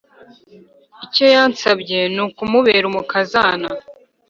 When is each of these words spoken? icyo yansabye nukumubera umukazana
icyo 1.05 1.25
yansabye 1.33 1.99
nukumubera 2.15 2.85
umukazana 2.91 3.67